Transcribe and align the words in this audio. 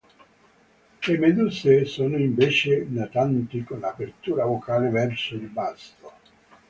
Le 1.05 1.17
"meduse" 1.19 1.85
sono 1.85 2.17
invece 2.17 2.87
natanti, 2.89 3.63
con 3.63 3.79
l'apertura 3.81 4.45
boccale 4.45 4.89
verso 4.89 5.35
il 5.35 5.45
basso. 5.45 6.11